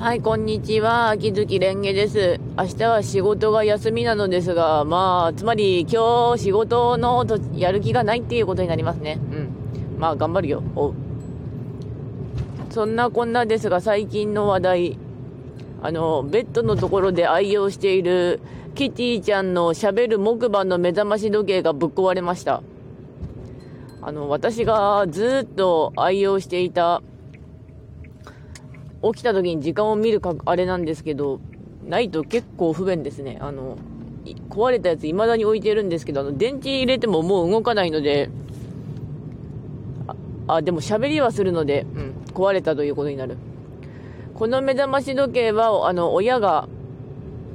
[0.00, 1.10] はい、こんにちは。
[1.10, 2.40] 秋月蓮華です。
[2.56, 9.18] 明日は仕事が休みなのですが、まあ、つまり今日仕事のとやる気がないっていうことになりますね。
[9.30, 10.00] うん。
[10.00, 10.62] まあ、頑張るよ。
[10.74, 10.94] お。
[12.70, 14.98] そんなこんなですが、最近の話題。
[15.82, 18.40] あの、ベッドのところで愛用している
[18.74, 22.62] キティちゃんの喋る木馬の目覚まし時計がぶっ壊れました。
[24.00, 27.02] あの、私がずっと愛用していた
[29.02, 31.40] 起きた時に時間を見るか、あれなんですけど、
[31.86, 33.38] ないと結構不便ですね。
[33.40, 33.76] あの、
[34.50, 38.30] 壊れたやつ未だに置いてるんですけど、あの、電池入れてももう動かないので、
[40.46, 43.36] あ、あでも喋りはするので、うん、壊れたということになる。
[44.34, 46.68] この目覚まし時計は、あの、親が、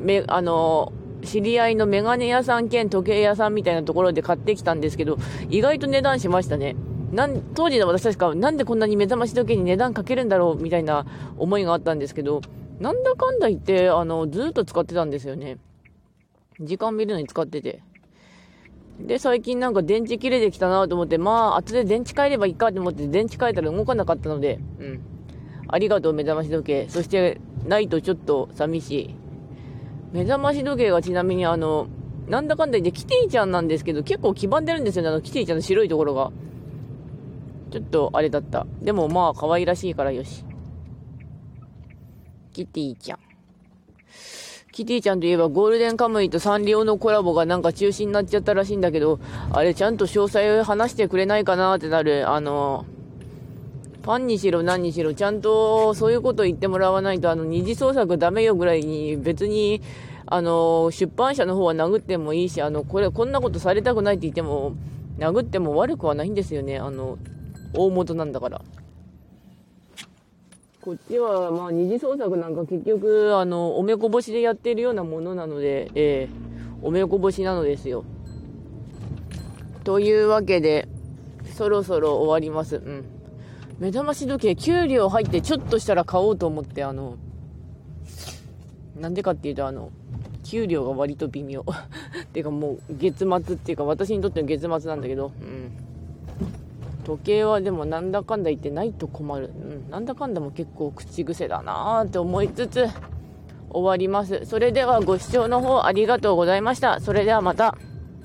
[0.00, 0.92] め、あの、
[1.24, 5.18] 知り合いのメガネ屋さん兼時計屋さんみたいなところで買ってきたんですけど、
[5.50, 6.76] 意外と値段しましたね。
[7.12, 11.06] なん当時の私確かなんでこんなに目覚まし時計に値段かけるんだろうみたいな
[11.38, 12.40] 思いがあったんですけど、
[12.80, 15.58] なんだかんだ言って、あの、ずっと使ってたんですよね。
[16.60, 17.82] 時間見るのに使ってて。
[19.00, 25.00] で、最近なんか電池切れてきたなと思って、まあ、後で電池変えればいいかと思って電池変えたら動かなかったので、うん。
[25.68, 26.86] ありがとう、目覚まし時計。
[26.88, 29.14] そして、ないとちょっと寂しい。
[30.12, 31.88] 目覚まし時計がちなみにあの、
[32.28, 36.30] なんだかんだ言ってキティちゃんなんですけど、結構黄ばんでるんですよね、あのキティちゃんの白いところが。
[37.76, 38.66] ちょっとあれだった。
[38.80, 40.44] でもまあ可愛らしいからよし。
[42.54, 43.18] キティちゃん。
[44.72, 49.20] キティちゃんといえばゴールデンカムイとサンリオのコラボがなんか中止になっちゃったらしいんだけど、
[49.52, 52.30] あれちゃんと詳細を話してくれないかなってなる。
[52.30, 52.86] あの、
[54.02, 59.82] ファンにしろ何にしろちゃんとそういうこと言ってもらわないとあの二次創作ダメよぐらいに別に
[60.26, 64.76] あの出版社の方は殴ってもいいしあのこれこんなことされたくないって言っても
[65.18, 67.18] 殴っても悪くはないんですよねあの
[67.74, 68.62] 大元なんだから。
[70.80, 76.46] こっちは、まあ、二次創作なんか結局、あの、おめこぼしでやってるようなものなので、ええ
[76.82, 78.04] おめこぼしなのですよ。
[79.82, 80.88] というわけで、
[81.54, 82.76] そろそろ終わります。
[82.76, 83.04] うん。
[83.78, 87.16] 目覚まし時計、給料入ってちょっとしたら買おうと思って、あの、
[88.98, 89.90] なんでかっていうと、あの、
[90.44, 91.60] 給料が割と微妙。
[91.60, 95.85] っ ていうかもう、月末っていうか、私にとっての月末なんだけど、うん。
[97.06, 99.52] 時計はでもなんだかんだ言ってないと困る。
[99.54, 102.88] うん、なんだかんだも結構口癖だなーって思いつつ
[103.70, 104.44] 終わります。
[104.44, 106.98] それではご視聴の方ありがとうございました。
[106.98, 107.76] それではまた。